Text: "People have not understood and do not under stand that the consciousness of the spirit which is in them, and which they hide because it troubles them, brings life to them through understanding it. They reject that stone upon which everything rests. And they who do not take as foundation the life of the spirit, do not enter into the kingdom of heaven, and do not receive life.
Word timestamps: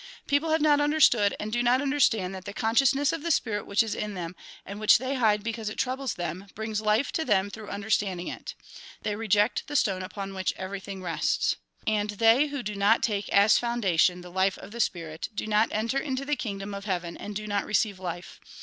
"People 0.25 0.49
have 0.49 0.61
not 0.63 0.81
understood 0.81 1.35
and 1.39 1.53
do 1.53 1.61
not 1.61 1.79
under 1.79 1.99
stand 1.99 2.33
that 2.33 2.45
the 2.45 2.53
consciousness 2.55 3.13
of 3.13 3.21
the 3.21 3.29
spirit 3.29 3.67
which 3.67 3.83
is 3.83 3.93
in 3.93 4.15
them, 4.15 4.35
and 4.65 4.79
which 4.79 4.97
they 4.97 5.13
hide 5.13 5.43
because 5.43 5.69
it 5.69 5.77
troubles 5.77 6.15
them, 6.15 6.47
brings 6.55 6.81
life 6.81 7.11
to 7.11 7.23
them 7.23 7.51
through 7.51 7.69
understanding 7.69 8.27
it. 8.27 8.55
They 9.03 9.15
reject 9.15 9.67
that 9.67 9.75
stone 9.75 10.01
upon 10.01 10.33
which 10.33 10.53
everything 10.57 11.03
rests. 11.03 11.57
And 11.85 12.09
they 12.09 12.47
who 12.47 12.63
do 12.63 12.73
not 12.73 13.03
take 13.03 13.29
as 13.29 13.59
foundation 13.59 14.21
the 14.21 14.31
life 14.31 14.57
of 14.57 14.71
the 14.71 14.79
spirit, 14.79 15.29
do 15.35 15.45
not 15.45 15.69
enter 15.71 15.99
into 15.99 16.25
the 16.25 16.35
kingdom 16.35 16.73
of 16.73 16.85
heaven, 16.85 17.15
and 17.15 17.35
do 17.35 17.45
not 17.45 17.67
receive 17.67 17.99
life. 17.99 18.39